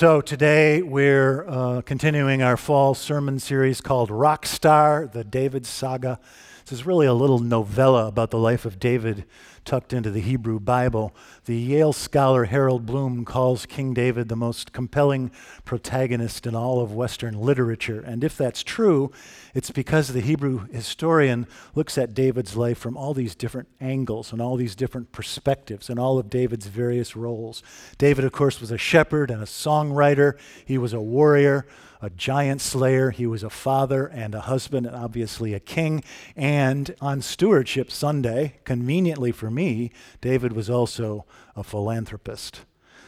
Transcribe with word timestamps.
So, 0.00 0.22
today 0.22 0.80
we're 0.80 1.46
uh, 1.46 1.82
continuing 1.82 2.42
our 2.42 2.56
fall 2.56 2.94
sermon 2.94 3.38
series 3.38 3.82
called 3.82 4.10
Rock 4.10 4.46
Star, 4.46 5.06
the 5.06 5.24
David 5.24 5.66
Saga. 5.66 6.18
This 6.64 6.72
is 6.72 6.86
really 6.86 7.06
a 7.06 7.12
little 7.12 7.38
novella 7.38 8.06
about 8.06 8.30
the 8.30 8.38
life 8.38 8.64
of 8.64 8.78
David 8.78 9.26
tucked 9.66 9.92
into 9.92 10.10
the 10.10 10.22
Hebrew 10.22 10.58
Bible. 10.58 11.14
The 11.44 11.54
Yale 11.54 11.92
scholar 11.92 12.46
Harold 12.46 12.86
Bloom 12.86 13.26
calls 13.26 13.66
King 13.66 13.92
David 13.92 14.30
the 14.30 14.36
most 14.36 14.72
compelling 14.72 15.32
protagonist 15.66 16.46
in 16.46 16.54
all 16.54 16.80
of 16.80 16.94
Western 16.94 17.34
literature. 17.34 18.00
And 18.00 18.24
if 18.24 18.38
that's 18.38 18.62
true, 18.62 19.12
it's 19.54 19.70
because 19.70 20.08
the 20.08 20.20
Hebrew 20.20 20.66
historian 20.68 21.46
looks 21.74 21.98
at 21.98 22.14
David's 22.14 22.56
life 22.56 22.78
from 22.78 22.96
all 22.96 23.14
these 23.14 23.34
different 23.34 23.68
angles 23.80 24.32
and 24.32 24.40
all 24.40 24.56
these 24.56 24.74
different 24.74 25.12
perspectives 25.12 25.90
and 25.90 25.98
all 25.98 26.18
of 26.18 26.30
David's 26.30 26.66
various 26.66 27.16
roles. 27.16 27.62
David, 27.98 28.24
of 28.24 28.32
course, 28.32 28.60
was 28.60 28.70
a 28.70 28.78
shepherd 28.78 29.30
and 29.30 29.42
a 29.42 29.46
songwriter, 29.46 30.38
he 30.64 30.78
was 30.78 30.92
a 30.92 31.00
warrior 31.00 31.66
a 32.02 32.10
giant 32.10 32.60
slayer. 32.60 33.10
He 33.10 33.26
was 33.26 33.42
a 33.42 33.50
father 33.50 34.06
and 34.06 34.34
a 34.34 34.42
husband, 34.42 34.86
and 34.86 34.96
obviously 34.96 35.54
a 35.54 35.60
king. 35.60 36.02
And 36.34 36.94
on 37.00 37.20
Stewardship 37.20 37.90
Sunday, 37.90 38.54
conveniently 38.64 39.32
for 39.32 39.50
me, 39.50 39.90
David 40.20 40.52
was 40.52 40.70
also 40.70 41.26
a 41.54 41.62
philanthropist. 41.62 42.62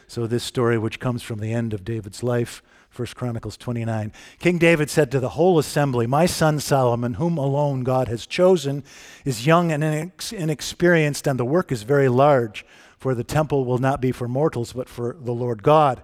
So, 0.06 0.27
this 0.27 0.45
story, 0.45 0.77
which 0.77 1.01
comes 1.01 1.23
from 1.23 1.38
the 1.38 1.52
end 1.52 1.73
of 1.73 1.84
David's 1.84 2.23
life, 2.23 2.62
1 2.95 3.09
Chronicles 3.14 3.56
29. 3.56 4.12
King 4.38 4.59
David 4.59 4.91
said 4.91 5.10
to 5.10 5.20
the 5.20 5.30
whole 5.30 5.59
assembly, 5.59 6.06
My 6.06 6.27
son 6.27 6.60
Solomon, 6.60 7.15
whom 7.15 7.38
alone 7.38 7.84
God 7.84 8.09
has 8.09 8.27
chosen, 8.27 8.84
is 9.24 9.46
young 9.46 9.73
and 9.73 10.12
inexperienced, 10.30 11.27
and 11.27 11.41
the 11.41 11.45
work 11.45 11.73
is 11.73 11.84
very 11.84 12.10
large, 12.10 12.66
for 12.98 13.15
the 13.15 13.24
temple 13.24 13.65
will 13.65 13.78
not 13.78 14.02
be 14.02 14.12
for 14.12 14.28
mortals, 14.28 14.74
but 14.74 14.91
for 14.91 15.16
the 15.18 15.32
Lord 15.32 15.62
God. 15.62 16.02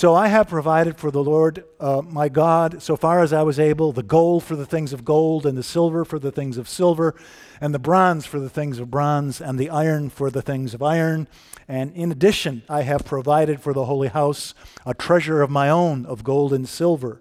So 0.00 0.14
I 0.14 0.28
have 0.28 0.48
provided 0.48 0.96
for 0.96 1.10
the 1.10 1.22
Lord 1.22 1.62
uh, 1.78 2.00
my 2.00 2.30
God, 2.30 2.82
so 2.82 2.96
far 2.96 3.22
as 3.22 3.34
I 3.34 3.42
was 3.42 3.58
able, 3.58 3.92
the 3.92 4.02
gold 4.02 4.42
for 4.42 4.56
the 4.56 4.64
things 4.64 4.94
of 4.94 5.04
gold, 5.04 5.44
and 5.44 5.58
the 5.58 5.62
silver 5.62 6.06
for 6.06 6.18
the 6.18 6.32
things 6.32 6.56
of 6.56 6.70
silver, 6.70 7.14
and 7.60 7.74
the 7.74 7.78
bronze 7.78 8.24
for 8.24 8.40
the 8.40 8.48
things 8.48 8.78
of 8.78 8.90
bronze, 8.90 9.42
and 9.42 9.58
the 9.58 9.68
iron 9.68 10.08
for 10.08 10.30
the 10.30 10.40
things 10.40 10.72
of 10.72 10.82
iron. 10.82 11.28
And 11.68 11.92
in 11.94 12.10
addition, 12.10 12.62
I 12.66 12.80
have 12.80 13.04
provided 13.04 13.60
for 13.60 13.74
the 13.74 13.84
holy 13.84 14.08
house 14.08 14.54
a 14.86 14.94
treasure 14.94 15.42
of 15.42 15.50
my 15.50 15.68
own 15.68 16.06
of 16.06 16.24
gold 16.24 16.54
and 16.54 16.66
silver 16.66 17.20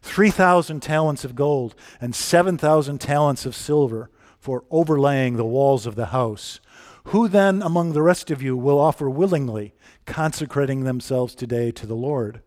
3,000 0.00 0.80
talents 0.80 1.22
of 1.22 1.34
gold, 1.34 1.74
and 2.00 2.14
7,000 2.14 2.98
talents 2.98 3.44
of 3.44 3.54
silver 3.54 4.08
for 4.40 4.64
overlaying 4.70 5.36
the 5.36 5.44
walls 5.44 5.84
of 5.84 5.96
the 5.96 6.06
house. 6.06 6.60
Who 7.08 7.28
then 7.28 7.62
among 7.62 7.92
the 7.92 8.02
rest 8.02 8.30
of 8.30 8.42
you 8.42 8.56
will 8.56 8.80
offer 8.80 9.08
willingly? 9.08 9.74
consecrating 10.06 10.84
themselves 10.84 11.34
today 11.34 11.70
to 11.72 11.86
the 11.86 11.96
Lord. 11.96 12.40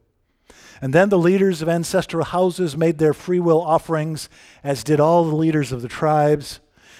And 0.81 0.93
then 0.93 1.09
the 1.09 1.17
leaders 1.17 1.61
of 1.61 1.69
ancestral 1.69 2.23
houses 2.23 2.77
made 2.77 2.99
their 2.99 3.13
free 3.13 3.39
will 3.39 3.61
offerings, 3.61 4.29
as 4.63 4.83
did 4.83 4.99
all 4.99 5.25
the 5.25 5.35
leaders 5.35 5.71
of 5.71 5.81
the 5.81 5.87
tribes. 5.87 6.59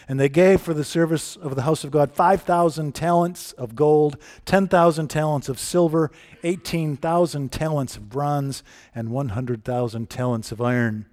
And 0.09 0.19
they 0.19 0.29
gave 0.29 0.61
for 0.61 0.73
the 0.73 0.85
service 0.85 1.35
of 1.35 1.55
the 1.55 1.63
house 1.63 1.83
of 1.83 1.91
God 1.91 2.11
5,000 2.11 2.95
talents 2.95 3.51
of 3.53 3.75
gold, 3.75 4.17
10,000 4.45 5.09
talents 5.09 5.49
of 5.49 5.59
silver, 5.59 6.11
18,000 6.43 7.51
talents 7.51 7.97
of 7.97 8.09
bronze, 8.09 8.63
and 8.95 9.11
100,000 9.11 10.09
talents 10.09 10.51
of 10.51 10.61
iron. 10.61 11.05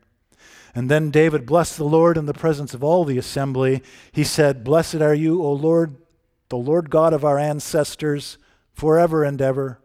And 0.77 0.91
then 0.91 1.11
David 1.11 1.45
blessed 1.45 1.77
the 1.77 1.85
Lord 1.85 2.17
in 2.17 2.27
the 2.27 2.33
presence 2.33 2.73
of 2.73 2.83
all 2.83 3.05
the 3.05 3.19
assembly. 3.19 3.83
He 4.11 4.25
said, 4.25 4.65
Blessed 4.65 4.97
are 4.97 5.15
you, 5.15 5.43
O 5.43 5.53
Lord, 5.53 5.97
the 6.55 6.59
Lord 6.59 6.89
God 6.89 7.13
of 7.13 7.25
our 7.25 7.37
ancestors 7.37 8.39
forever 8.73 9.25
and 9.25 9.43
ever. 9.43 9.81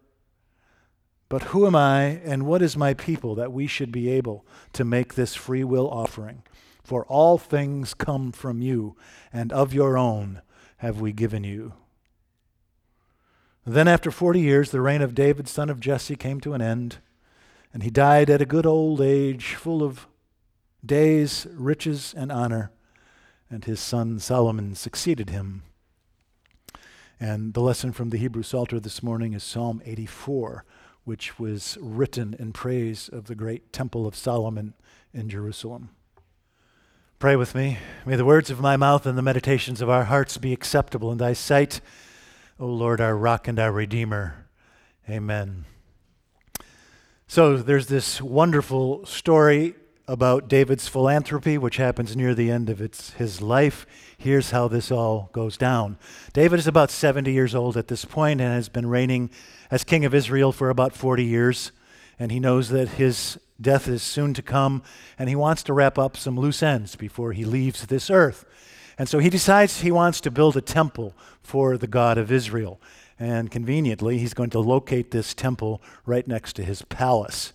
But 1.28 1.46
who 1.46 1.66
am 1.66 1.76
I 1.76 2.22
and 2.24 2.46
what 2.46 2.62
is 2.62 2.78
my 2.78 2.94
people 2.94 3.34
that 3.34 3.52
we 3.52 3.66
should 3.66 3.92
be 3.92 4.08
able 4.08 4.46
to 4.74 4.86
make 4.86 5.16
this 5.16 5.34
free 5.34 5.64
will 5.64 5.90
offering? 5.90 6.44
For 6.84 7.08
all 7.08 7.40
things 7.40 7.96
come 7.96 8.32
from 8.32 8.62
you, 8.62 8.96
and 9.34 9.52
of 9.52 9.74
your 9.74 9.98
own 9.98 10.44
have 10.78 11.02
we 11.02 11.12
given 11.12 11.44
you. 11.44 11.74
Then, 13.66 13.88
after 13.88 14.12
forty 14.12 14.42
years, 14.42 14.70
the 14.70 14.80
reign 14.80 15.02
of 15.02 15.16
David, 15.16 15.48
son 15.48 15.72
of 15.72 15.80
Jesse, 15.80 16.16
came 16.16 16.40
to 16.42 16.54
an 16.54 16.62
end, 16.62 16.98
and 17.74 17.82
he 17.82 17.90
died 17.90 18.30
at 18.30 18.44
a 18.44 18.46
good 18.46 18.68
old 18.68 19.02
age, 19.02 19.56
full 19.56 19.82
of 19.82 20.06
days, 20.86 21.48
riches, 21.52 22.14
and 22.16 22.32
honor. 22.32 22.70
And 23.50 23.66
his 23.66 23.80
son 23.80 24.20
Solomon 24.20 24.76
succeeded 24.76 25.32
him. 25.32 25.64
And 27.22 27.54
the 27.54 27.60
lesson 27.60 27.92
from 27.92 28.12
the 28.12 28.18
Hebrew 28.18 28.44
Psalter 28.44 28.80
this 28.80 29.04
morning 29.04 29.34
is 29.34 29.44
Psalm 29.44 29.82
84, 29.86 30.64
which 31.04 31.38
was 31.38 31.78
written 31.82 32.34
in 32.40 32.54
praise 32.54 33.10
of 33.10 33.26
the 33.26 33.36
great 33.36 33.74
Temple 33.74 34.08
of 34.08 34.16
Solomon 34.16 34.74
in 35.14 35.28
Jerusalem. 35.28 35.90
Pray 37.20 37.36
with 37.36 37.54
me. 37.56 37.78
May 38.06 38.16
the 38.16 38.24
words 38.24 38.50
of 38.50 38.62
my 38.62 38.78
mouth 38.78 39.06
and 39.06 39.18
the 39.18 39.22
meditations 39.22 39.82
of 39.82 39.90
our 39.90 40.06
hearts 40.06 40.38
be 40.38 40.54
acceptable 40.54 41.12
in 41.12 41.18
thy 41.18 41.34
sight, 41.34 41.82
O 42.58 42.68
Lord, 42.68 43.02
our 43.02 43.18
rock 43.18 43.50
and 43.50 43.60
our 43.60 43.74
redeemer. 43.74 44.48
Amen. 45.10 45.66
So 47.28 47.58
there's 47.58 47.88
this 47.88 48.22
wonderful 48.22 49.06
story 49.06 49.76
about 50.10 50.48
David's 50.48 50.88
philanthropy, 50.88 51.56
which 51.56 51.78
happens 51.78 52.16
near 52.16 52.34
the 52.34 52.50
end 52.50 52.68
of 52.68 52.82
its, 52.82 53.12
his 53.12 53.44
life. 53.44 53.86
Here's 54.18 54.50
how 54.50 54.68
this 54.68 54.92
all 54.92 55.30
goes 55.34 55.56
down. 55.56 56.00
David 56.34 56.58
is 56.58 56.66
about 56.66 56.90
70 56.90 57.32
years 57.32 57.54
old 57.54 57.78
at 57.78 57.90
this 57.90 58.06
point 58.06 58.42
and 58.42 58.52
has 58.52 58.70
been 58.70 58.88
reigning 58.88 59.30
as 59.70 59.84
king 59.84 60.06
of 60.06 60.16
Israel 60.16 60.52
for 60.52 60.72
about 60.72 60.96
40 60.96 61.24
years. 61.24 61.72
And 62.18 62.32
he 62.32 62.40
knows 62.40 62.70
that 62.70 62.90
his 62.90 63.38
death 63.62 63.88
is 63.88 64.02
soon 64.02 64.34
to 64.34 64.42
come, 64.42 64.82
and 65.20 65.30
he 65.30 65.36
wants 65.36 65.62
to 65.64 65.74
wrap 65.74 66.00
up 66.00 66.18
some 66.18 66.40
loose 66.40 66.64
ends 66.64 66.96
before 66.96 67.34
he 67.34 67.46
leaves 67.46 67.86
this 67.86 68.10
earth. 68.10 68.46
And 68.98 69.08
so 69.08 69.20
he 69.20 69.30
decides 69.30 69.82
he 69.82 69.92
wants 69.92 70.20
to 70.22 70.32
build 70.32 70.58
a 70.58 70.62
temple 70.62 71.14
for 71.44 71.78
the 71.78 71.88
God 71.88 72.18
of 72.18 72.32
Israel. 72.32 72.82
And 73.20 73.52
conveniently, 73.52 74.18
he's 74.18 74.34
going 74.34 74.50
to 74.52 74.60
locate 74.60 75.12
this 75.12 75.36
temple 75.36 75.84
right 76.06 76.28
next 76.28 76.54
to 76.54 76.64
his 76.64 76.82
palace. 76.82 77.54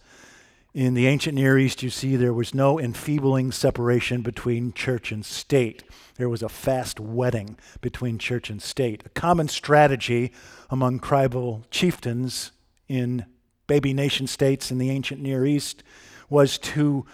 In 0.74 0.94
the 0.94 1.06
ancient 1.06 1.36
Near 1.36 1.56
East, 1.56 1.84
you 1.84 1.90
see 1.90 2.16
there 2.16 2.32
was 2.32 2.52
no 2.52 2.80
enfeebling 2.80 3.52
separation 3.52 4.22
between 4.22 4.72
church 4.72 5.12
and 5.12 5.24
state. 5.24 5.84
There 6.16 6.28
was 6.28 6.42
a 6.42 6.48
fast 6.48 6.98
wedding 6.98 7.56
between 7.80 8.18
church 8.18 8.50
and 8.50 8.60
state. 8.60 9.04
A 9.06 9.10
common 9.10 9.46
strategy 9.46 10.32
among 10.70 10.98
tribal 10.98 11.62
chieftains 11.70 12.50
in 12.88 13.24
baby 13.68 13.94
nation 13.94 14.26
states 14.26 14.72
in 14.72 14.78
the 14.78 14.90
ancient 14.90 15.20
Near 15.22 15.46
East 15.46 15.84
was 16.28 16.58
to 16.58 17.06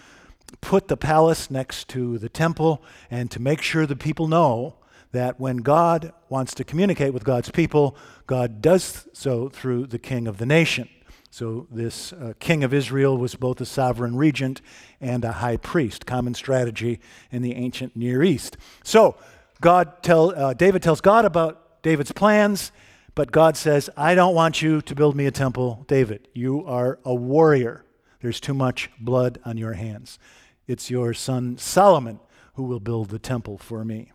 put 0.61 0.87
the 0.87 0.97
palace 0.97 1.51
next 1.51 1.87
to 1.89 2.17
the 2.17 2.29
temple 2.29 2.83
and 3.11 3.29
to 3.29 3.39
make 3.39 3.61
sure 3.61 3.85
the 3.85 3.95
people 3.95 4.27
know 4.27 4.77
that 5.11 5.39
when 5.39 5.57
God 5.57 6.13
wants 6.29 6.55
to 6.55 6.63
communicate 6.63 7.13
with 7.13 7.23
God's 7.23 7.51
people, 7.51 7.95
God 8.25 8.59
does 8.59 9.07
so 9.13 9.49
through 9.49 9.85
the 9.85 9.99
king 9.99 10.27
of 10.27 10.39
the 10.39 10.47
nation. 10.47 10.89
So, 11.33 11.65
this 11.71 12.11
uh, 12.11 12.33
king 12.39 12.61
of 12.61 12.73
Israel 12.73 13.17
was 13.17 13.35
both 13.35 13.61
a 13.61 13.65
sovereign 13.65 14.17
regent 14.17 14.61
and 14.99 15.23
a 15.23 15.31
high 15.31 15.55
priest, 15.55 16.05
common 16.05 16.33
strategy 16.33 16.99
in 17.31 17.41
the 17.41 17.55
ancient 17.55 17.95
Near 17.95 18.21
East. 18.21 18.57
So, 18.83 19.15
God 19.61 20.03
tell, 20.03 20.35
uh, 20.35 20.53
David 20.53 20.83
tells 20.83 20.99
God 20.99 21.23
about 21.23 21.81
David's 21.83 22.11
plans, 22.11 22.73
but 23.15 23.31
God 23.31 23.55
says, 23.55 23.89
I 23.95 24.13
don't 24.13 24.35
want 24.35 24.61
you 24.61 24.81
to 24.81 24.93
build 24.93 25.15
me 25.15 25.25
a 25.25 25.31
temple, 25.31 25.85
David. 25.87 26.27
You 26.33 26.65
are 26.65 26.99
a 27.05 27.15
warrior. 27.15 27.85
There's 28.21 28.41
too 28.41 28.53
much 28.53 28.89
blood 28.99 29.39
on 29.45 29.57
your 29.57 29.73
hands. 29.73 30.19
It's 30.67 30.91
your 30.91 31.13
son 31.13 31.57
Solomon 31.57 32.19
who 32.55 32.63
will 32.63 32.81
build 32.81 33.07
the 33.07 33.19
temple 33.19 33.57
for 33.57 33.85
me. 33.85 34.11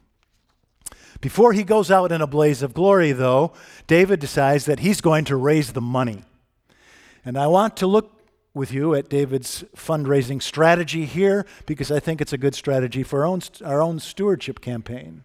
Before 1.23 1.55
he 1.55 1.65
goes 1.65 1.91
out 1.91 2.13
in 2.13 2.21
a 2.21 2.27
blaze 2.27 2.63
of 2.63 2.75
glory, 2.75 3.13
though, 3.13 3.55
David 3.87 4.21
decides 4.21 4.67
that 4.67 4.81
he's 4.81 5.01
going 5.01 5.25
to 5.25 5.37
raise 5.37 5.73
the 5.73 5.81
money. 5.81 6.25
And 7.27 7.37
I 7.37 7.49
want 7.49 7.77
to 7.79 7.89
look 7.89 8.13
with 8.55 8.73
you 8.73 8.95
at 8.95 9.09
David's 9.09 9.65
fundraising 9.77 10.41
strategy 10.41 11.07
here 11.07 11.45
because 11.67 11.91
I 11.91 11.99
think 11.99 12.21
it's 12.21 12.33
a 12.33 12.39
good 12.39 12.55
strategy 12.55 13.03
for 13.03 13.23
our 13.23 13.27
own, 13.27 13.41
our 13.65 13.83
own 13.83 13.99
stewardship 13.99 14.61
campaign. 14.61 15.25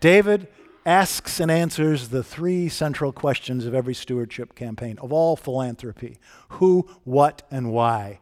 David 0.00 0.48
asks 0.86 1.38
and 1.38 1.50
answers 1.50 2.08
the 2.08 2.22
three 2.22 2.70
central 2.70 3.12
questions 3.12 3.66
of 3.66 3.74
every 3.74 3.92
stewardship 3.92 4.54
campaign, 4.54 4.98
of 5.02 5.12
all 5.12 5.36
philanthropy 5.36 6.18
who, 6.48 6.88
what, 7.04 7.42
and 7.50 7.70
why. 7.72 8.20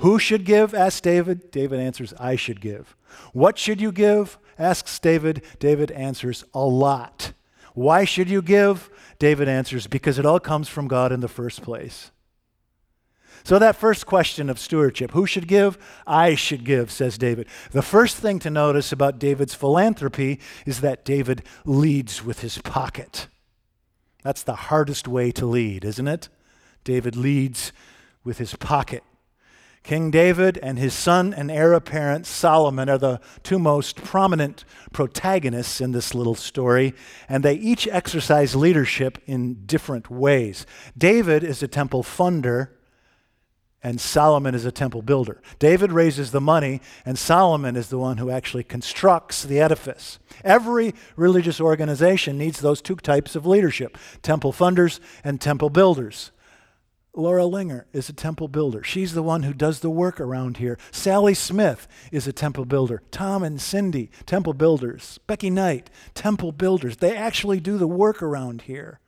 Who 0.00 0.18
should 0.18 0.44
give? 0.44 0.74
asks 0.74 1.00
David. 1.00 1.50
David 1.50 1.80
answers, 1.80 2.12
I 2.20 2.36
should 2.36 2.60
give. 2.60 2.94
What 3.32 3.56
should 3.56 3.80
you 3.80 3.92
give? 3.92 4.36
asks 4.58 4.98
David. 4.98 5.42
David 5.58 5.90
answers, 5.92 6.44
a 6.52 6.66
lot. 6.66 7.32
Why 7.72 8.04
should 8.04 8.28
you 8.28 8.42
give? 8.42 8.90
David 9.18 9.48
answers, 9.48 9.86
because 9.86 10.18
it 10.18 10.26
all 10.26 10.38
comes 10.38 10.68
from 10.68 10.86
God 10.86 11.12
in 11.12 11.20
the 11.20 11.28
first 11.28 11.62
place. 11.62 12.10
So, 13.46 13.60
that 13.60 13.76
first 13.76 14.06
question 14.06 14.50
of 14.50 14.58
stewardship 14.58 15.12
who 15.12 15.24
should 15.24 15.46
give? 15.46 15.78
I 16.04 16.34
should 16.34 16.64
give, 16.64 16.90
says 16.90 17.16
David. 17.16 17.46
The 17.70 17.80
first 17.80 18.16
thing 18.16 18.40
to 18.40 18.50
notice 18.50 18.90
about 18.90 19.20
David's 19.20 19.54
philanthropy 19.54 20.40
is 20.66 20.80
that 20.80 21.04
David 21.04 21.44
leads 21.64 22.24
with 22.24 22.40
his 22.40 22.58
pocket. 22.58 23.28
That's 24.24 24.42
the 24.42 24.56
hardest 24.56 25.06
way 25.06 25.30
to 25.30 25.46
lead, 25.46 25.84
isn't 25.84 26.08
it? 26.08 26.28
David 26.82 27.14
leads 27.14 27.70
with 28.24 28.38
his 28.38 28.56
pocket. 28.56 29.04
King 29.84 30.10
David 30.10 30.58
and 30.60 30.76
his 30.76 30.92
son 30.92 31.32
and 31.32 31.48
heir 31.48 31.72
apparent 31.72 32.26
Solomon 32.26 32.88
are 32.88 32.98
the 32.98 33.20
two 33.44 33.60
most 33.60 34.02
prominent 34.02 34.64
protagonists 34.92 35.80
in 35.80 35.92
this 35.92 36.16
little 36.16 36.34
story, 36.34 36.94
and 37.28 37.44
they 37.44 37.54
each 37.54 37.86
exercise 37.86 38.56
leadership 38.56 39.18
in 39.24 39.64
different 39.66 40.10
ways. 40.10 40.66
David 40.98 41.44
is 41.44 41.62
a 41.62 41.68
temple 41.68 42.02
funder, 42.02 42.70
and 43.82 44.00
Solomon 44.00 44.54
is 44.54 44.64
a 44.64 44.72
temple 44.72 45.02
builder. 45.02 45.40
David 45.58 45.92
raises 45.92 46.30
the 46.30 46.40
money, 46.40 46.80
and 47.04 47.18
Solomon 47.18 47.76
is 47.76 47.88
the 47.88 47.98
one 47.98 48.16
who 48.16 48.30
actually 48.30 48.64
constructs 48.64 49.42
the 49.42 49.60
edifice. 49.60 50.18
Every 50.42 50.94
religious 51.14 51.60
organization 51.60 52.38
needs 52.38 52.60
those 52.60 52.82
two 52.82 52.96
types 52.96 53.36
of 53.36 53.46
leadership 53.46 53.96
temple 54.22 54.52
funders 54.52 54.98
and 55.22 55.40
temple 55.40 55.70
builders. 55.70 56.32
Laura 57.16 57.46
Linger 57.46 57.86
is 57.94 58.10
a 58.10 58.12
temple 58.12 58.46
builder. 58.46 58.84
She's 58.84 59.14
the 59.14 59.22
one 59.22 59.42
who 59.42 59.54
does 59.54 59.80
the 59.80 59.88
work 59.88 60.20
around 60.20 60.58
here. 60.58 60.78
Sally 60.90 61.32
Smith 61.32 61.88
is 62.12 62.26
a 62.26 62.32
temple 62.32 62.66
builder. 62.66 63.02
Tom 63.10 63.42
and 63.42 63.58
Cindy, 63.58 64.10
temple 64.26 64.52
builders. 64.52 65.18
Becky 65.26 65.48
Knight, 65.48 65.88
temple 66.12 66.52
builders. 66.52 66.98
They 66.98 67.16
actually 67.16 67.58
do 67.58 67.78
the 67.78 67.86
work 67.86 68.22
around 68.22 68.62
here. 68.62 69.00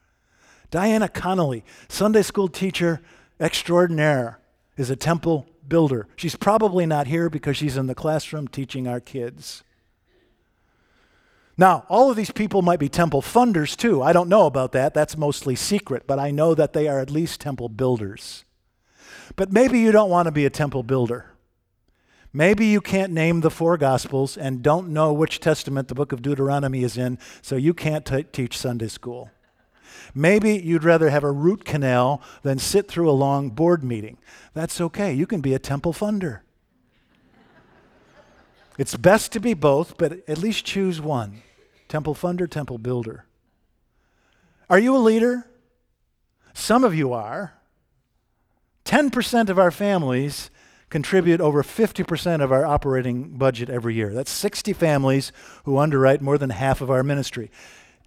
Diana 0.70 1.08
Connolly, 1.08 1.64
Sunday 1.88 2.22
school 2.22 2.48
teacher 2.48 3.02
extraordinaire, 3.38 4.40
is 4.78 4.88
a 4.88 4.96
temple 4.96 5.46
builder. 5.66 6.06
She's 6.16 6.36
probably 6.36 6.86
not 6.86 7.06
here 7.06 7.28
because 7.28 7.56
she's 7.56 7.76
in 7.76 7.86
the 7.86 7.94
classroom 7.94 8.48
teaching 8.48 8.88
our 8.88 9.00
kids. 9.00 9.62
Now, 11.58 11.84
all 11.88 12.08
of 12.08 12.16
these 12.16 12.30
people 12.30 12.62
might 12.62 12.78
be 12.78 12.88
temple 12.88 13.20
funders 13.20 13.76
too. 13.76 14.00
I 14.00 14.12
don't 14.12 14.28
know 14.28 14.46
about 14.46 14.72
that. 14.72 14.94
That's 14.94 15.16
mostly 15.16 15.56
secret, 15.56 16.06
but 16.06 16.19
I 16.20 16.30
know 16.30 16.54
that 16.54 16.72
they 16.72 16.86
are 16.86 17.00
at 17.00 17.10
least 17.10 17.40
temple 17.40 17.69
builders. 17.69 18.44
But 19.34 19.52
maybe 19.52 19.80
you 19.80 19.90
don't 19.90 20.08
want 20.08 20.26
to 20.26 20.32
be 20.32 20.46
a 20.46 20.50
temple 20.50 20.84
builder. 20.84 21.26
Maybe 22.32 22.66
you 22.66 22.80
can't 22.80 23.12
name 23.12 23.40
the 23.40 23.50
four 23.50 23.76
Gospels 23.76 24.36
and 24.36 24.62
don't 24.62 24.90
know 24.90 25.12
which 25.12 25.40
testament 25.40 25.88
the 25.88 25.94
book 25.94 26.12
of 26.12 26.22
Deuteronomy 26.22 26.84
is 26.84 26.96
in, 26.96 27.19
so 27.42 27.56
you 27.56 27.75
can't 27.75 28.06
t- 28.06 28.22
teach 28.22 28.56
Sunday 28.56 28.88
school. 28.88 29.30
Maybe 30.14 30.55
you'd 30.56 30.84
rather 30.84 31.10
have 31.10 31.25
a 31.25 31.32
root 31.32 31.64
canal 31.64 32.22
than 32.43 32.58
sit 32.58 32.88
through 32.88 33.10
a 33.10 33.12
long 33.12 33.50
board 33.50 33.84
meeting. 33.84 34.19
That's 34.55 34.81
okay. 34.81 35.12
You 35.12 35.26
can 35.26 35.40
be 35.40 35.55
a 35.55 35.58
temple 35.58 35.93
funder. 35.93 36.40
It's 38.78 38.96
best 38.96 39.32
to 39.32 39.40
be 39.40 39.55
both, 39.55 39.99
but 39.99 40.28
at 40.28 40.38
least 40.38 40.64
choose 40.64 41.00
one. 41.00 41.43
Temple 41.88 42.14
funder, 42.14 42.49
temple 42.49 42.78
builder. 42.78 43.25
Are 44.70 44.78
you 44.78 44.94
a 44.94 44.99
leader? 44.99 45.49
Some 46.54 46.84
of 46.84 46.94
you 46.94 47.12
are. 47.12 47.54
10% 48.84 49.49
of 49.49 49.58
our 49.58 49.70
families 49.70 50.50
contribute 50.90 51.40
over 51.40 51.62
50% 51.62 52.43
of 52.43 52.50
our 52.52 52.64
operating 52.64 53.37
budget 53.37 53.69
every 53.69 53.94
year. 53.94 54.14
That's 54.14 54.31
60 54.31 54.72
families 54.72 55.32
who 55.64 55.78
underwrite 55.78 56.22
more 56.22 56.38
than 56.38 56.50
half 56.50 56.81
of 56.81 56.90
our 56.90 57.02
ministry. 57.02 57.50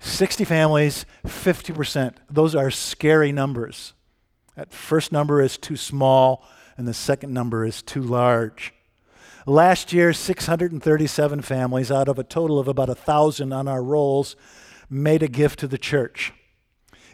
60 0.01 0.45
families, 0.45 1.05
50%. 1.25 2.15
Those 2.29 2.55
are 2.55 2.71
scary 2.71 3.31
numbers. 3.31 3.93
That 4.55 4.73
first 4.73 5.11
number 5.11 5.41
is 5.41 5.57
too 5.57 5.77
small, 5.77 6.43
and 6.75 6.87
the 6.87 6.93
second 6.93 7.33
number 7.33 7.63
is 7.63 7.83
too 7.83 8.01
large. 8.01 8.73
Last 9.45 9.93
year, 9.93 10.11
637 10.11 11.41
families 11.43 11.91
out 11.91 12.07
of 12.07 12.17
a 12.17 12.23
total 12.23 12.59
of 12.59 12.67
about 12.67 12.87
1,000 12.87 13.53
on 13.53 13.67
our 13.67 13.83
rolls 13.83 14.35
made 14.89 15.21
a 15.23 15.27
gift 15.27 15.59
to 15.59 15.67
the 15.67 15.77
church. 15.77 16.33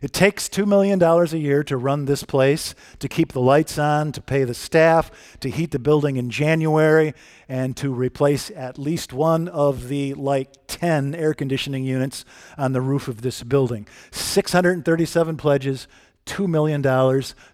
It 0.02 0.14
takes 0.14 0.48
$2 0.48 0.68
million 0.68 1.02
a 1.02 1.26
year 1.38 1.64
to 1.64 1.76
run 1.76 2.06
this 2.06 2.24
place, 2.24 2.76
to 3.00 3.10
keep 3.10 3.34
the 3.34 3.42
lights 3.42 3.80
on, 3.80 4.12
to 4.12 4.22
pay 4.22 4.44
the 4.44 4.54
staff, 4.54 5.12
to 5.40 5.50
heat 5.50 5.72
the 5.72 5.80
building 5.80 6.18
in 6.18 6.30
January, 6.30 7.14
and 7.50 7.76
to 7.78 7.92
replace 7.92 8.52
at 8.52 8.78
least 8.78 9.12
one 9.12 9.48
of 9.48 9.88
the 9.88 10.14
like 10.14 10.67
10 10.78 11.16
air 11.16 11.34
conditioning 11.34 11.84
units 11.84 12.24
on 12.56 12.72
the 12.72 12.82
roof 12.82 13.08
of 13.08 13.22
this 13.22 13.42
building. 13.42 13.88
637 14.12 15.36
pledges, 15.36 15.88
$2 16.28 16.48
million, 16.48 16.84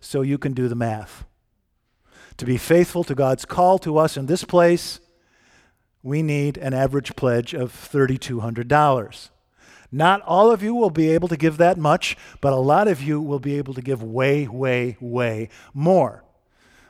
so 0.02 0.22
you 0.22 0.38
can 0.38 0.52
do 0.52 0.68
the 0.68 0.76
math. 0.76 1.24
To 2.38 2.46
be 2.46 2.58
faithful 2.58 3.06
to 3.06 3.16
God's 3.16 3.46
call 3.46 3.80
to 3.80 3.98
us 3.98 4.18
in 4.18 4.26
this 4.26 4.44
place, 4.44 5.00
we 6.02 6.22
need 6.22 6.58
an 6.58 6.74
average 6.74 7.16
pledge 7.16 7.54
of 7.54 7.72
$3,200. 7.72 9.30
Not 9.90 10.22
all 10.24 10.52
of 10.52 10.62
you 10.62 10.76
will 10.76 10.90
be 10.90 11.10
able 11.12 11.30
to 11.30 11.38
give 11.38 11.58
that 11.58 11.78
much, 11.78 12.18
but 12.42 12.52
a 12.52 12.58
lot 12.58 12.90
of 12.90 13.02
you 13.02 13.22
will 13.22 13.40
be 13.40 13.58
able 13.58 13.74
to 13.76 13.82
give 13.82 14.04
way, 14.04 14.48
way, 14.48 14.98
way 15.00 15.48
more. 15.74 16.26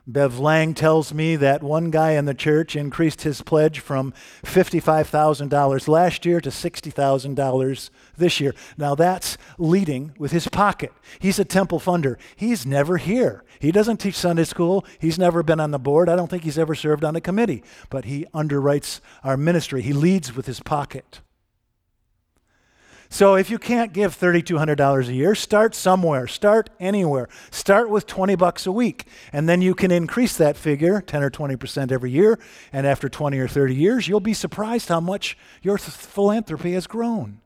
Bev 0.06 0.38
Lang 0.38 0.74
tells 0.74 1.14
me 1.14 1.38
that 1.38 1.64
one 1.64 1.90
guy 1.90 2.12
in 2.12 2.26
the 2.26 2.34
church 2.34 2.76
increased 2.76 3.22
his 3.22 3.42
pledge 3.42 3.80
from 3.80 4.14
$55,000 4.44 5.88
last 5.88 6.26
year 6.26 6.42
to 6.42 6.50
$60,000 6.50 7.90
this 8.18 8.40
year. 8.42 8.54
Now 8.78 8.96
that's 8.96 9.38
leading 9.58 10.14
with 10.18 10.34
his 10.34 10.50
pocket. 10.50 10.92
He's 11.20 11.40
a 11.40 11.46
temple 11.46 11.80
funder. 11.80 12.18
He's 12.36 12.66
never 12.66 12.98
here. 12.98 13.46
He 13.60 13.72
doesn't 13.72 13.98
teach 13.98 14.16
Sunday 14.16 14.44
school. 14.44 14.86
He's 15.00 15.18
never 15.18 15.42
been 15.42 15.62
on 15.62 15.72
the 15.72 15.80
board. 15.80 16.10
I 16.10 16.18
don't 16.18 16.30
think 16.30 16.44
he's 16.44 16.60
ever 16.60 16.76
served 16.76 17.06
on 17.06 17.16
a 17.16 17.22
committee, 17.22 17.64
but 17.90 18.04
he 18.04 18.26
underwrites 18.34 19.00
our 19.24 19.38
ministry. 19.38 19.82
He 19.82 19.94
leads 19.94 20.36
with 20.36 20.48
his 20.48 20.60
pocket. 20.60 21.22
So 23.14 23.36
if 23.36 23.52
you 23.52 23.60
can't 23.60 23.94
give 23.94 24.20
$3,200 24.20 25.08
a 25.08 25.14
year, 25.14 25.36
start 25.36 25.76
somewhere. 25.76 26.26
Start 26.26 26.72
anywhere. 26.80 27.30
Start 27.52 27.92
with 27.92 28.08
20 28.08 28.34
bucks 28.34 28.66
a 28.66 28.72
week. 28.72 29.06
And 29.32 29.48
then 29.48 29.62
you 29.62 29.76
can 29.76 29.92
increase 29.92 30.36
that 30.38 30.58
figure 30.58 31.00
10 31.00 31.22
or 31.22 31.30
20% 31.30 31.92
every 31.92 32.10
year. 32.10 32.40
And 32.72 32.88
after 32.88 33.10
20 33.10 33.38
or 33.38 33.48
30 33.48 33.76
years, 33.76 34.08
you'll 34.08 34.20
be 34.20 34.34
surprised 34.34 34.90
how 34.90 35.00
much 35.00 35.38
your 35.62 35.78
philanthropy 35.78 36.74
has 36.74 36.88
grown. 36.88 37.43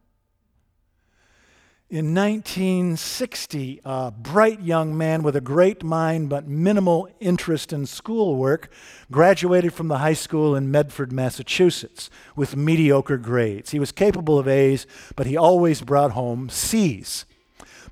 In 1.89 2.13
1960, 2.13 3.79
a 3.85 4.11
bright 4.11 4.59
young 4.59 4.97
man 4.97 5.23
with 5.23 5.37
a 5.37 5.41
great 5.41 5.85
mind 5.85 6.27
but 6.27 6.45
minimal 6.45 7.07
interest 7.21 7.71
in 7.71 7.85
schoolwork 7.85 8.69
graduated 9.09 9.73
from 9.73 9.87
the 9.87 9.99
high 9.99 10.11
school 10.11 10.53
in 10.53 10.69
Medford, 10.69 11.13
Massachusetts, 11.13 12.09
with 12.35 12.57
mediocre 12.57 13.15
grades. 13.15 13.71
He 13.71 13.79
was 13.79 13.93
capable 13.93 14.37
of 14.37 14.49
A's, 14.49 14.85
but 15.15 15.27
he 15.27 15.37
always 15.37 15.79
brought 15.79 16.11
home 16.11 16.49
C's. 16.49 17.25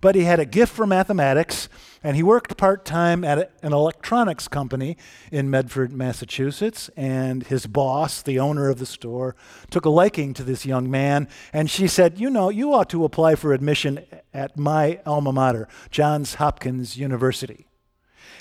But 0.01 0.15
he 0.15 0.25
had 0.25 0.41
a 0.41 0.45
gift 0.45 0.73
for 0.73 0.85
mathematics 0.85 1.69
and 2.05 2.15
he 2.15 2.21
worked 2.21 2.55
part 2.55 2.85
time 2.85 3.23
at 3.23 3.51
an 3.63 3.73
electronics 3.73 4.47
company 4.47 4.95
in 5.31 5.49
Medford, 5.49 5.91
Massachusetts. 5.91 6.87
And 6.95 7.41
his 7.41 7.65
boss, 7.65 8.21
the 8.21 8.37
owner 8.37 8.69
of 8.69 8.77
the 8.77 8.85
store, 8.85 9.35
took 9.71 9.85
a 9.85 9.89
liking 9.89 10.35
to 10.35 10.43
this 10.43 10.67
young 10.67 10.87
man. 10.91 11.27
And 11.51 11.67
she 11.67 11.87
said, 11.87 12.19
You 12.19 12.29
know, 12.29 12.49
you 12.49 12.75
ought 12.75 12.91
to 12.91 13.05
apply 13.05 13.33
for 13.33 13.53
admission 13.53 14.05
at 14.35 14.55
my 14.55 14.99
alma 15.03 15.33
mater, 15.33 15.67
Johns 15.89 16.35
Hopkins 16.35 16.95
University. 16.95 17.64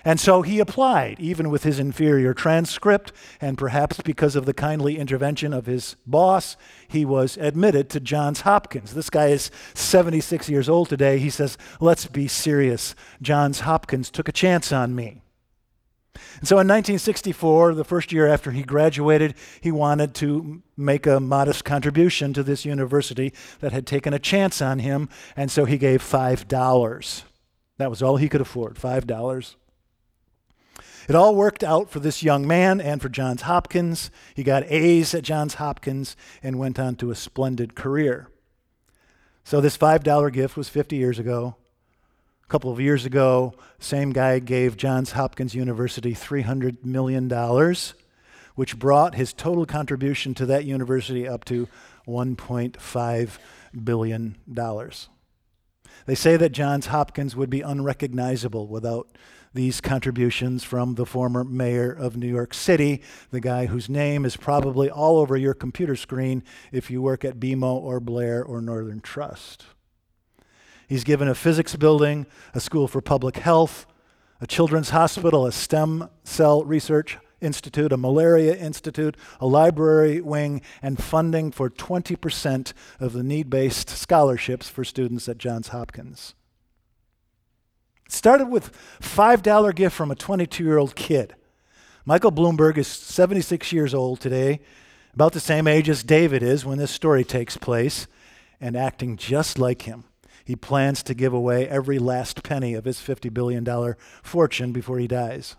And 0.04 0.20
so 0.20 0.42
he 0.42 0.60
applied, 0.60 1.18
even 1.18 1.48
with 1.48 1.62
his 1.62 1.78
inferior 1.78 2.34
transcript, 2.34 3.10
and 3.40 3.56
perhaps 3.56 4.00
because 4.02 4.36
of 4.36 4.44
the 4.44 4.52
kindly 4.52 4.98
intervention 4.98 5.54
of 5.54 5.64
his 5.64 5.96
boss, 6.06 6.56
he 6.86 7.06
was 7.06 7.38
admitted 7.38 7.88
to 7.90 8.00
Johns 8.00 8.42
Hopkins. 8.42 8.92
This 8.92 9.08
guy 9.08 9.28
is 9.28 9.50
76 9.72 10.50
years 10.50 10.68
old 10.68 10.90
today. 10.90 11.18
He 11.18 11.30
says, 11.30 11.56
Let's 11.80 12.06
be 12.06 12.28
serious. 12.28 12.94
Johns 13.22 13.60
Hopkins 13.60 14.10
took 14.10 14.28
a 14.28 14.32
chance 14.32 14.72
on 14.72 14.94
me. 14.94 15.22
And 16.38 16.46
so 16.46 16.56
in 16.56 16.68
1964, 16.68 17.74
the 17.74 17.84
first 17.84 18.12
year 18.12 18.26
after 18.26 18.50
he 18.50 18.62
graduated, 18.62 19.34
he 19.60 19.72
wanted 19.72 20.14
to 20.16 20.62
make 20.76 21.06
a 21.06 21.18
modest 21.18 21.64
contribution 21.64 22.32
to 22.34 22.42
this 22.42 22.64
university 22.64 23.32
that 23.60 23.72
had 23.72 23.86
taken 23.86 24.12
a 24.12 24.18
chance 24.18 24.60
on 24.60 24.80
him, 24.80 25.08
and 25.36 25.50
so 25.50 25.64
he 25.64 25.78
gave 25.78 26.02
$5. 26.02 27.22
That 27.78 27.90
was 27.90 28.02
all 28.02 28.16
he 28.16 28.28
could 28.28 28.40
afford, 28.40 28.76
$5. 28.76 29.54
It 31.08 31.14
all 31.14 31.34
worked 31.34 31.62
out 31.62 31.90
for 31.90 32.00
this 32.00 32.22
young 32.22 32.46
man 32.46 32.80
and 32.80 33.02
for 33.02 33.08
Johns 33.08 33.42
Hopkins. 33.42 34.10
He 34.34 34.42
got 34.42 34.64
A's 34.68 35.14
at 35.14 35.22
Johns 35.22 35.54
Hopkins 35.54 36.16
and 36.42 36.58
went 36.58 36.78
on 36.78 36.96
to 36.96 37.10
a 37.10 37.14
splendid 37.14 37.74
career. 37.74 38.28
So 39.44 39.60
this 39.60 39.76
$5 39.76 40.32
gift 40.32 40.56
was 40.56 40.68
50 40.68 40.96
years 40.96 41.18
ago. 41.18 41.56
A 42.42 42.46
couple 42.48 42.70
of 42.70 42.80
years 42.80 43.04
ago, 43.04 43.54
same 43.78 44.12
guy 44.12 44.38
gave 44.38 44.76
Johns 44.76 45.12
Hopkins 45.12 45.54
University 45.54 46.12
$300 46.14 46.84
million, 46.84 47.28
which 48.54 48.78
brought 48.78 49.14
his 49.14 49.32
total 49.32 49.66
contribution 49.66 50.34
to 50.34 50.46
that 50.46 50.64
university 50.64 51.28
up 51.28 51.44
to 51.46 51.68
$1.5 52.06 53.38
billion. 53.82 54.36
They 56.06 56.14
say 56.14 56.36
that 56.36 56.52
Johns 56.52 56.86
Hopkins 56.86 57.34
would 57.34 57.50
be 57.50 57.60
unrecognizable 57.62 58.66
without 58.66 59.08
these 59.54 59.80
contributions 59.80 60.64
from 60.64 60.96
the 60.96 61.06
former 61.06 61.44
mayor 61.44 61.90
of 61.90 62.16
New 62.16 62.28
York 62.28 62.52
City, 62.52 63.00
the 63.30 63.40
guy 63.40 63.66
whose 63.66 63.88
name 63.88 64.24
is 64.24 64.36
probably 64.36 64.90
all 64.90 65.18
over 65.18 65.36
your 65.36 65.54
computer 65.54 65.96
screen 65.96 66.42
if 66.72 66.90
you 66.90 67.00
work 67.00 67.24
at 67.24 67.38
BMO 67.38 67.76
or 67.76 68.00
Blair 68.00 68.44
or 68.44 68.60
Northern 68.60 69.00
Trust. 69.00 69.64
He's 70.88 71.04
given 71.04 71.28
a 71.28 71.34
physics 71.34 71.76
building, 71.76 72.26
a 72.52 72.60
school 72.60 72.88
for 72.88 73.00
public 73.00 73.36
health, 73.36 73.86
a 74.40 74.46
children's 74.46 74.90
hospital, 74.90 75.46
a 75.46 75.52
stem 75.52 76.10
cell 76.24 76.64
research 76.64 77.16
institute, 77.40 77.92
a 77.92 77.96
malaria 77.96 78.56
institute, 78.56 79.16
a 79.40 79.46
library 79.46 80.20
wing, 80.20 80.60
and 80.82 81.02
funding 81.02 81.52
for 81.52 81.70
20% 81.70 82.72
of 82.98 83.12
the 83.12 83.22
need 83.22 83.48
based 83.48 83.88
scholarships 83.88 84.68
for 84.68 84.84
students 84.84 85.28
at 85.28 85.38
Johns 85.38 85.68
Hopkins. 85.68 86.34
Started 88.08 88.46
with 88.46 88.72
$5 89.00 89.74
gift 89.74 89.96
from 89.96 90.10
a 90.10 90.14
22 90.14 90.64
year 90.64 90.78
old 90.78 90.94
kid. 90.94 91.34
Michael 92.04 92.32
Bloomberg 92.32 92.76
is 92.76 92.86
76 92.86 93.72
years 93.72 93.94
old 93.94 94.20
today, 94.20 94.60
about 95.14 95.32
the 95.32 95.40
same 95.40 95.66
age 95.66 95.88
as 95.88 96.02
David 96.02 96.42
is 96.42 96.64
when 96.64 96.78
this 96.78 96.90
story 96.90 97.24
takes 97.24 97.56
place, 97.56 98.06
and 98.60 98.76
acting 98.76 99.16
just 99.16 99.58
like 99.58 99.82
him. 99.82 100.04
He 100.44 100.54
plans 100.54 101.02
to 101.04 101.14
give 101.14 101.32
away 101.32 101.66
every 101.66 101.98
last 101.98 102.42
penny 102.42 102.74
of 102.74 102.84
his 102.84 102.98
$50 102.98 103.32
billion 103.32 103.94
fortune 104.22 104.72
before 104.72 104.98
he 104.98 105.06
dies. 105.06 105.56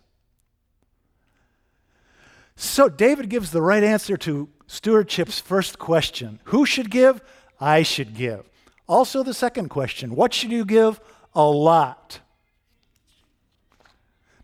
So 2.55 2.87
David 2.87 3.29
gives 3.29 3.51
the 3.51 3.61
right 3.61 3.83
answer 3.83 4.15
to 4.17 4.49
stewardship's 4.67 5.39
first 5.39 5.79
question 5.79 6.39
Who 6.45 6.65
should 6.65 6.91
give? 6.91 7.21
I 7.59 7.81
should 7.83 8.15
give. 8.15 8.49
Also, 8.87 9.23
the 9.23 9.33
second 9.33 9.69
question 9.69 10.15
What 10.15 10.33
should 10.33 10.51
you 10.51 10.63
give? 10.63 11.01
A 11.33 11.43
lot. 11.43 12.19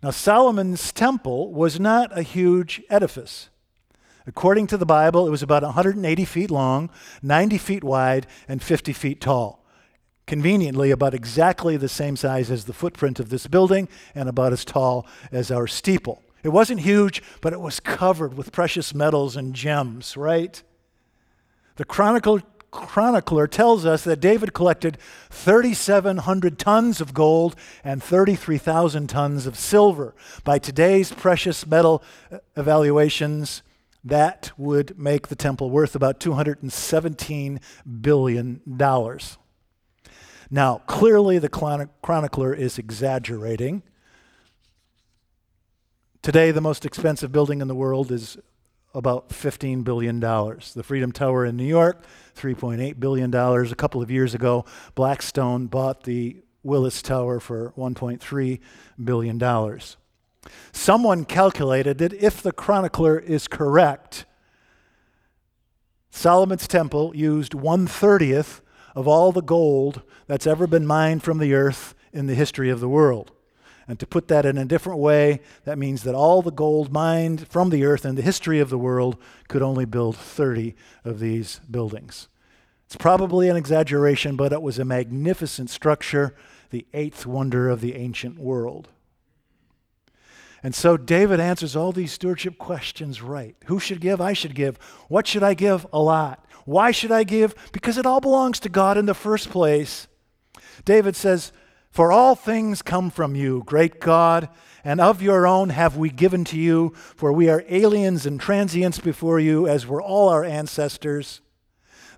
Now, 0.04 0.10
Solomon's 0.10 0.92
temple 0.92 1.54
was 1.54 1.80
not 1.80 2.18
a 2.18 2.24
huge 2.24 2.82
edifice. 2.90 3.50
According 4.26 4.68
to 4.68 4.78
the 4.78 4.86
Bible, 4.86 5.28
it 5.28 5.32
was 5.32 5.44
about 5.44 5.64
180 5.64 6.26
feet 6.26 6.52
long, 6.52 6.90
90 7.22 7.58
feet 7.58 7.84
wide, 7.84 8.28
and 8.48 8.62
50 8.62 8.94
feet 8.94 9.22
tall. 9.22 9.64
Conveniently, 10.28 10.92
about 10.92 11.14
exactly 11.14 11.78
the 11.78 11.90
same 11.90 12.16
size 12.16 12.50
as 12.50 12.66
the 12.66 12.74
footprint 12.74 13.20
of 13.20 13.30
this 13.30 13.48
building 13.48 13.88
and 14.16 14.30
about 14.30 14.54
as 14.54 14.64
tall 14.64 15.06
as 15.32 15.52
our 15.52 15.68
steeple. 15.68 16.24
It 16.44 16.50
wasn't 16.50 16.82
huge, 16.82 17.22
but 17.42 17.54
it 17.54 17.60
was 17.60 17.80
covered 17.80 18.36
with 18.36 18.52
precious 18.52 18.96
metals 18.96 19.36
and 19.36 19.54
gems, 19.54 20.18
right? 20.18 20.62
The 21.76 21.86
chronicle, 21.86 22.42
chronicler 22.72 23.48
tells 23.48 23.86
us 23.86 24.04
that 24.06 24.20
David 24.22 24.54
collected 24.54 24.98
3,700 25.30 26.58
tons 26.58 27.02
of 27.02 27.14
gold 27.14 27.56
and 27.84 28.02
33,000 28.02 29.08
tons 29.08 29.46
of 29.46 29.58
silver. 29.58 30.16
By 30.44 30.58
today's 30.58 31.12
precious 31.12 31.68
metal 31.68 32.02
uh, 32.32 32.38
evaluations, 32.56 33.62
that 34.04 34.52
would 34.58 34.98
make 34.98 35.28
the 35.28 35.36
temple 35.36 35.70
worth 35.70 35.96
about 35.96 36.20
$217 36.20 37.60
billion. 38.02 38.62
Now, 40.50 40.82
clearly, 40.88 41.40
the 41.40 41.50
chronicler 41.50 42.54
is 42.54 42.78
exaggerating. 42.78 43.84
Today, 46.22 46.52
the 46.52 46.62
most 46.62 46.86
expensive 46.86 47.32
building 47.32 47.62
in 47.62 47.68
the 47.68 47.76
world 47.76 48.12
is 48.12 48.38
about 48.94 49.30
$15 49.30 49.84
billion. 49.84 50.20
The 50.20 50.84
Freedom 50.84 51.12
Tower 51.12 51.46
in 51.46 51.58
New 51.58 51.66
York, 51.66 52.04
$3.8 52.36 53.00
billion. 53.00 53.34
A 53.34 53.76
couple 53.76 54.02
of 54.02 54.12
years 54.12 54.34
ago, 54.34 54.66
Blackstone 54.96 55.68
bought 55.68 56.04
the 56.04 56.44
Willis 56.64 57.02
Tower 57.02 57.40
for 57.40 57.74
$1.3 57.78 58.60
billion. 59.04 59.80
Someone 60.72 61.26
calculated 61.26 61.98
that 62.00 62.14
if 62.14 62.42
the 62.42 62.52
chronicler 62.52 63.20
is 63.20 63.48
correct, 63.48 64.26
Solomon's 66.10 66.68
temple 66.68 67.16
used 67.16 67.54
one 67.54 67.88
thirtieth 67.88 68.62
of 68.96 69.08
all 69.08 69.32
the 69.32 69.42
gold 69.42 70.02
that's 70.28 70.46
ever 70.46 70.68
been 70.68 70.86
mined 70.86 71.24
from 71.24 71.38
the 71.38 71.54
earth 71.54 71.96
in 72.12 72.28
the 72.28 72.36
history 72.36 72.70
of 72.70 72.82
the 72.82 72.90
world. 72.90 73.32
And 73.88 74.00
to 74.00 74.08
put 74.08 74.28
that 74.28 74.46
in 74.46 74.58
a 74.58 74.66
different 74.66 75.00
way, 75.00 75.42
that 75.66 75.78
means 75.78 76.04
that 76.04 76.16
all 76.16 76.42
the 76.42 76.52
gold 76.52 76.92
mined 76.92 77.48
from 77.48 77.70
the 77.70 77.84
earth 77.84 78.06
in 78.06 78.16
the 78.16 78.22
history 78.22 78.60
of 78.60 78.70
the 78.70 78.78
world 78.78 79.18
could 79.48 79.62
only 79.62 79.86
build 79.86 80.16
30 80.16 80.76
of 81.04 81.20
these 81.20 81.60
buildings. 81.70 82.28
It's 82.86 82.96
probably 82.96 83.50
an 83.50 83.56
exaggeration, 83.56 84.36
but 84.36 84.52
it 84.52 84.62
was 84.62 84.78
a 84.78 84.86
magnificent 84.86 85.70
structure, 85.70 86.36
the 86.70 86.86
eighth 86.94 87.26
wonder 87.26 87.70
of 87.70 87.82
the 87.82 87.96
ancient 87.96 88.38
world. 88.38 88.90
And 90.64 90.76
so 90.76 90.96
David 90.96 91.40
answers 91.40 91.76
all 91.76 91.92
these 91.92 92.12
stewardship 92.12 92.58
questions 92.58 93.22
right. 93.22 93.56
Who 93.66 93.80
should 93.80 94.00
give? 94.00 94.22
I 94.22 94.34
should 94.34 94.54
give. 94.54 94.78
What 95.08 95.26
should 95.26 95.42
I 95.42 95.54
give? 95.54 95.88
A 95.92 96.00
lot. 96.00 96.46
Why 96.66 96.92
should 96.92 97.12
I 97.12 97.24
give? 97.24 97.56
Because 97.72 97.98
it 97.98 98.06
all 98.06 98.22
belongs 98.22 98.60
to 98.60 98.70
God 98.70 98.98
in 98.98 99.08
the 99.08 99.14
first 99.14 99.50
place. 99.50 100.08
David 100.86 101.16
says, 101.16 101.52
for 101.92 102.12
all 102.12 102.36
things 102.36 102.82
come 102.82 103.10
from 103.10 103.36
you, 103.36 103.64
great 103.66 104.00
God, 104.00 104.50
and 104.84 105.00
of 105.00 105.22
your 105.22 105.46
own 105.46 105.70
have 105.70 105.98
we 105.98 106.10
given 106.10 106.44
to 106.46 106.58
you, 106.58 106.94
for 106.96 107.32
we 107.32 107.50
are 107.50 107.66
aliens 107.70 108.26
and 108.26 108.40
transients 108.40 108.98
before 108.98 109.40
you, 109.40 109.68
as 109.68 109.86
were 109.86 110.02
all 110.02 110.30
our 110.30 110.44
ancestors. 110.44 111.42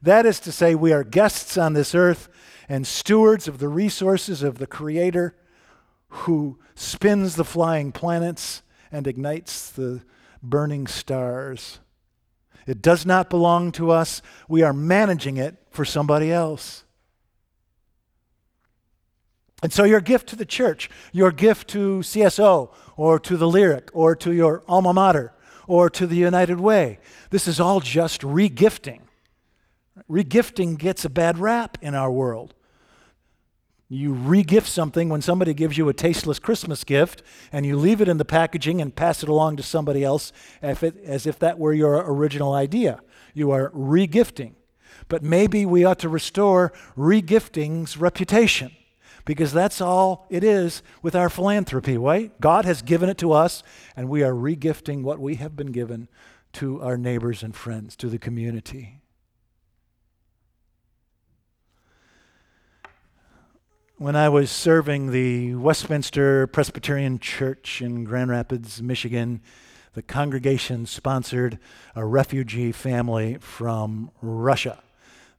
That 0.02 0.26
is 0.26 0.40
to 0.42 0.52
say, 0.52 0.76
we 0.76 0.94
are 0.94 1.04
guests 1.04 1.58
on 1.58 1.74
this 1.74 1.96
earth 1.96 2.30
and 2.70 2.86
stewards 2.86 3.48
of 3.48 3.58
the 3.58 3.68
resources 3.68 4.44
of 4.44 4.60
the 4.60 4.68
Creator 4.68 5.36
who 6.08 6.60
spins 6.76 7.36
the 7.36 7.44
flying 7.44 7.92
planets 7.92 8.62
and 8.92 9.08
ignites 9.08 9.72
the 9.72 10.02
burning 10.42 10.86
stars. 10.86 11.80
It 12.68 12.82
does 12.82 13.06
not 13.06 13.30
belong 13.30 13.72
to 13.74 13.92
us. 13.92 14.22
We 14.48 14.62
are 14.62 14.74
managing 14.74 15.38
it 15.38 15.58
for 15.72 15.84
somebody 15.84 16.32
else. 16.32 16.83
And 19.64 19.72
so, 19.72 19.86
your 19.86 20.02
gift 20.02 20.28
to 20.28 20.36
the 20.36 20.46
church, 20.46 20.90
your 21.14 21.32
gift 21.32 21.70
to 21.70 22.00
CSO, 22.00 22.70
or 22.98 23.18
to 23.18 23.38
the 23.38 23.48
Lyric, 23.48 23.90
or 23.94 24.14
to 24.18 24.34
your 24.34 24.62
alma 24.68 24.94
mater, 24.94 25.34
or 25.68 25.90
to 25.90 26.06
the 26.06 26.18
United 26.18 26.60
Way, 26.60 27.00
this 27.30 27.48
is 27.48 27.62
all 27.62 27.80
just 27.80 28.22
regifting. 28.22 29.00
Regifting 30.10 30.78
gets 30.78 31.06
a 31.06 31.10
bad 31.10 31.38
rap 31.40 31.78
in 31.82 31.96
our 31.96 32.12
world. 32.12 32.54
You 33.88 34.14
regift 34.14 34.68
something 34.68 35.08
when 35.08 35.22
somebody 35.22 35.54
gives 35.54 35.78
you 35.78 35.88
a 35.88 35.94
tasteless 35.94 36.40
Christmas 36.40 36.84
gift, 36.84 37.24
and 37.54 37.66
you 37.66 37.78
leave 37.78 38.02
it 38.02 38.10
in 38.10 38.18
the 38.18 38.26
packaging 38.26 38.82
and 38.82 38.94
pass 38.94 39.24
it 39.24 39.30
along 39.30 39.56
to 39.56 39.64
somebody 39.64 40.04
else 40.04 40.34
as 40.62 41.26
if 41.26 41.40
that 41.40 41.58
were 41.58 41.74
your 41.74 42.04
original 42.12 42.52
idea. 42.52 43.00
You 43.34 43.52
are 43.52 43.70
regifting. 43.70 44.56
But 45.08 45.24
maybe 45.24 45.66
we 45.66 45.86
ought 45.86 46.00
to 46.00 46.10
restore 46.10 46.74
regifting's 46.98 47.96
reputation 47.96 48.72
because 49.26 49.54
that's 49.54 49.82
all 49.82 50.26
it 50.30 50.44
is 50.44 50.84
with 51.02 51.16
our 51.16 51.30
philanthropy, 51.30 51.98
right? 51.98 52.40
God 52.42 52.66
has 52.66 52.82
given 52.82 53.10
it 53.10 53.18
to 53.20 53.32
us, 53.32 53.64
and 53.96 54.10
we 54.10 54.24
are 54.24 54.34
regifting 54.34 55.04
what 55.04 55.20
we 55.20 55.36
have 55.36 55.56
been 55.56 55.72
given 55.72 56.10
to 56.54 56.82
our 56.82 56.98
neighbors 56.98 57.42
and 57.42 57.56
friends, 57.56 57.96
to 57.98 58.10
the 58.10 58.20
community. 58.20 59.00
When 63.98 64.16
I 64.16 64.28
was 64.28 64.52
serving 64.52 65.12
the 65.12 65.56
Westminster 65.56 66.48
Presbyterian 66.48 67.20
Church 67.20 67.82
in 67.82 68.04
Grand 68.04 68.30
Rapids, 68.30 68.82
Michigan, 68.82 69.42
the 69.94 70.02
congregation 70.02 70.86
sponsored 70.86 71.60
a 71.96 72.06
refugee 72.06 72.72
family 72.72 73.38
from 73.40 74.12
Russia. 74.22 74.84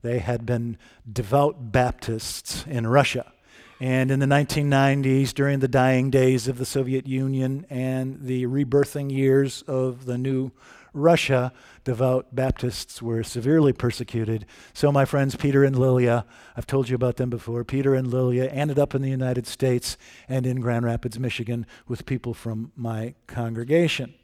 They 0.03 0.21
had 0.21 0.47
been 0.47 0.79
devout 1.11 1.73
Baptists 1.73 2.65
in 2.67 2.87
Russia. 2.87 3.33
And 3.81 4.11
in 4.11 4.21
the 4.21 4.27
1990s, 4.27 5.35
during 5.35 5.59
the 5.59 5.69
dying 5.69 6.11
days 6.11 6.47
of 6.47 6.59
the 6.59 6.65
Soviet 6.65 7.09
Union 7.09 7.67
and 7.69 8.21
the 8.23 8.47
rebirthing 8.47 9.11
years 9.11 9.63
of 9.63 10.07
the 10.07 10.17
new 10.17 10.53
Russia, 10.93 11.53
devout 11.83 12.35
Baptists 12.35 13.03
were 13.03 13.25
severely 13.25 13.73
persecuted. 13.73 14.47
So, 14.73 14.93
my 14.93 15.05
friends 15.05 15.35
Peter 15.35 15.65
and 15.65 15.77
Lilia, 15.77 16.25
I've 16.57 16.69
told 16.69 16.89
you 16.89 16.95
about 16.95 17.17
them 17.17 17.31
before, 17.31 17.65
Peter 17.65 17.95
and 17.95 18.07
Lilia 18.07 18.47
ended 18.47 18.79
up 18.79 18.95
in 18.95 19.03
the 19.03 19.11
United 19.11 19.49
States 19.49 19.99
and 20.29 20.47
in 20.47 20.61
Grand 20.61 20.85
Rapids, 20.85 21.19
Michigan, 21.19 21.67
with 21.89 22.07
people 22.07 22.33
from 22.33 22.71
my 22.77 23.15
congregation. 23.27 24.15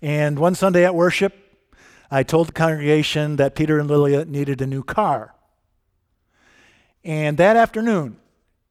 And 0.00 0.38
one 0.38 0.54
Sunday 0.54 0.84
at 0.86 0.94
worship, 0.94 1.34
I 2.10 2.22
told 2.22 2.48
the 2.48 2.52
congregation 2.52 3.36
that 3.36 3.54
Peter 3.54 3.78
and 3.78 3.88
Lilia 3.88 4.24
needed 4.24 4.62
a 4.62 4.66
new 4.66 4.82
car. 4.82 5.34
And 7.04 7.36
that 7.36 7.56
afternoon, 7.56 8.16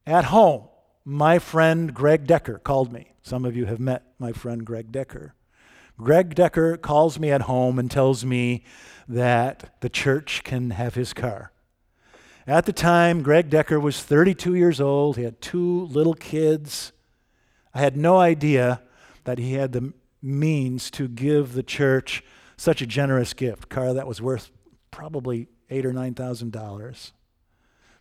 at 0.06 0.26
home, 0.26 0.68
my 1.04 1.38
friend 1.38 1.92
Greg 1.94 2.26
Decker 2.26 2.58
called 2.58 2.92
me. 2.92 3.12
Some 3.22 3.44
of 3.44 3.56
you 3.56 3.66
have 3.66 3.80
met 3.80 4.02
my 4.18 4.32
friend 4.32 4.64
Greg 4.64 4.92
Decker. 4.92 5.34
Greg 5.98 6.34
Decker 6.34 6.76
calls 6.76 7.18
me 7.18 7.30
at 7.30 7.42
home 7.42 7.78
and 7.78 7.90
tells 7.90 8.24
me 8.24 8.64
that 9.08 9.76
the 9.80 9.88
church 9.88 10.42
can 10.42 10.70
have 10.70 10.94
his 10.94 11.12
car. 11.12 11.52
At 12.46 12.66
the 12.66 12.72
time, 12.72 13.22
Greg 13.22 13.50
Decker 13.50 13.78
was 13.78 14.02
32 14.02 14.54
years 14.54 14.80
old. 14.80 15.16
He 15.16 15.22
had 15.22 15.40
two 15.40 15.86
little 15.86 16.14
kids. 16.14 16.92
I 17.72 17.80
had 17.80 17.96
no 17.96 18.18
idea 18.18 18.82
that 19.24 19.38
he 19.38 19.54
had 19.54 19.72
the 19.72 19.92
means 20.20 20.90
to 20.92 21.08
give 21.08 21.52
the 21.52 21.62
church 21.62 22.24
such 22.56 22.82
a 22.82 22.86
generous 22.86 23.32
gift, 23.32 23.68
car 23.68 23.94
that 23.94 24.06
was 24.06 24.20
worth 24.20 24.50
probably 24.90 25.48
eight 25.70 25.86
or 25.86 25.92
nine 25.92 26.14
thousand 26.14 26.52
dollars. 26.52 27.12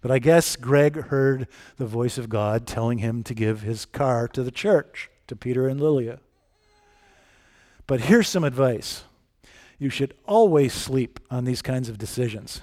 But 0.02 0.12
I 0.12 0.20
guess 0.20 0.56
Greg 0.56 0.96
heard 1.06 1.48
the 1.78 1.86
voice 1.86 2.18
of 2.18 2.28
God 2.28 2.66
telling 2.66 2.98
him 2.98 3.24
to 3.24 3.36
give 3.36 3.62
his 3.62 3.86
car 3.86 4.28
to 4.30 4.44
the 4.44 4.52
church, 4.52 5.10
to 5.28 5.36
Peter 5.36 5.68
and 5.68 5.80
Lilia. 5.80 6.20
But 7.86 8.02
here's 8.02 8.28
some 8.28 8.44
advice 8.44 9.04
you 9.78 9.90
should 9.90 10.14
always 10.28 10.74
sleep 10.74 11.20
on 11.30 11.46
these 11.46 11.62
kinds 11.62 11.90
of 11.90 11.98
decisions. 11.98 12.62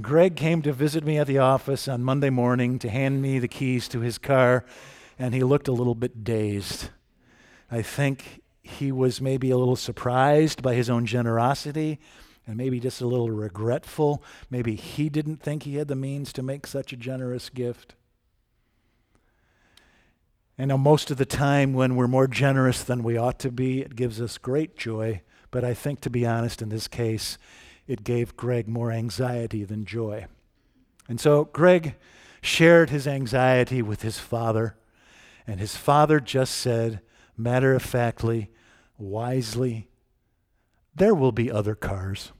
Greg 0.00 0.36
came 0.36 0.62
to 0.62 0.72
visit 0.72 1.04
me 1.04 1.18
at 1.18 1.26
the 1.26 1.38
office 1.38 1.88
on 1.88 2.02
Monday 2.02 2.30
morning 2.30 2.78
to 2.78 2.88
hand 2.88 3.20
me 3.20 3.38
the 3.38 3.48
keys 3.48 3.88
to 3.88 4.00
his 4.00 4.16
car, 4.16 4.64
and 5.18 5.34
he 5.34 5.42
looked 5.42 5.68
a 5.68 5.72
little 5.72 5.94
bit 5.94 6.22
dazed. 6.22 6.90
I 7.70 7.82
think 7.82 8.42
he 8.62 8.92
was 8.92 9.20
maybe 9.20 9.50
a 9.50 9.58
little 9.58 9.76
surprised 9.76 10.62
by 10.62 10.74
his 10.74 10.88
own 10.88 11.04
generosity 11.04 11.98
and 12.48 12.56
maybe 12.56 12.80
just 12.80 13.02
a 13.02 13.06
little 13.06 13.30
regretful. 13.30 14.24
Maybe 14.50 14.74
he 14.74 15.10
didn't 15.10 15.42
think 15.42 15.62
he 15.62 15.76
had 15.76 15.86
the 15.86 15.94
means 15.94 16.32
to 16.32 16.42
make 16.42 16.66
such 16.66 16.94
a 16.94 16.96
generous 16.96 17.50
gift. 17.50 17.94
And 20.56 20.76
most 20.80 21.10
of 21.10 21.18
the 21.18 21.26
time, 21.26 21.74
when 21.74 21.94
we're 21.94 22.08
more 22.08 22.26
generous 22.26 22.82
than 22.82 23.04
we 23.04 23.18
ought 23.18 23.38
to 23.40 23.52
be, 23.52 23.82
it 23.82 23.94
gives 23.94 24.20
us 24.20 24.38
great 24.38 24.76
joy. 24.76 25.20
But 25.50 25.62
I 25.62 25.74
think, 25.74 26.00
to 26.00 26.10
be 26.10 26.26
honest, 26.26 26.62
in 26.62 26.70
this 26.70 26.88
case, 26.88 27.38
it 27.86 28.02
gave 28.02 28.36
Greg 28.36 28.66
more 28.66 28.90
anxiety 28.90 29.62
than 29.62 29.84
joy. 29.84 30.26
And 31.06 31.20
so 31.20 31.44
Greg 31.44 31.96
shared 32.40 32.90
his 32.90 33.06
anxiety 33.06 33.82
with 33.82 34.02
his 34.02 34.18
father, 34.18 34.76
and 35.46 35.60
his 35.60 35.76
father 35.76 36.18
just 36.18 36.54
said, 36.54 37.02
matter 37.36 37.74
of 37.74 37.82
factly, 37.82 38.50
wisely, 38.96 39.88
there 40.94 41.14
will 41.14 41.32
be 41.32 41.52
other 41.52 41.74
cars. 41.74 42.32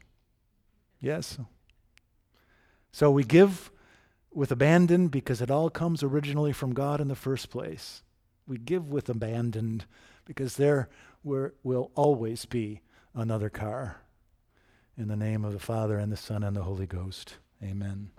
Yes. 1.01 1.39
So 2.93 3.11
we 3.11 3.25
give 3.25 3.71
with 4.33 4.51
abandon 4.51 5.09
because 5.09 5.41
it 5.41 5.51
all 5.51 5.71
comes 5.71 6.03
originally 6.03 6.53
from 6.53 6.75
God 6.75 7.01
in 7.01 7.09
the 7.09 7.15
first 7.15 7.51
place 7.51 8.03
we 8.49 8.57
give 8.57 8.89
with 8.89 9.09
abandon 9.09 9.83
because 10.25 10.57
there 10.57 10.89
will 11.23 11.91
always 11.95 12.47
be 12.47 12.81
another 13.15 13.51
car. 13.51 13.99
In 14.97 15.07
the 15.07 15.17
name 15.17 15.45
of 15.45 15.53
the 15.53 15.61
Father, 15.61 15.97
and 15.97 16.11
the 16.11 16.17
Son, 16.17 16.43
and 16.43 16.57
the 16.57 16.65
Holy 16.65 16.87
Ghost. 16.87 17.37
Amen. 17.63 18.11